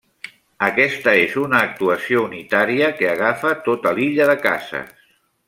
[0.67, 5.07] Aquesta és una actuació unitària que agafa tota l'illa de cases.